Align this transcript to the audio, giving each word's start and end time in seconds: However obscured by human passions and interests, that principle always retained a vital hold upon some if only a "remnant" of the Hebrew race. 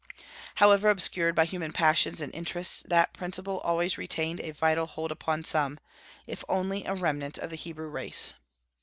However 0.55 0.89
obscured 0.89 1.35
by 1.35 1.45
human 1.45 1.71
passions 1.73 2.21
and 2.21 2.33
interests, 2.33 2.83
that 2.89 3.13
principle 3.13 3.59
always 3.59 3.99
retained 3.99 4.39
a 4.41 4.49
vital 4.49 4.87
hold 4.87 5.11
upon 5.11 5.43
some 5.43 5.79
if 6.25 6.43
only 6.49 6.83
a 6.85 6.95
"remnant" 6.95 7.37
of 7.37 7.51
the 7.51 7.55
Hebrew 7.55 7.85
race. 7.87 8.33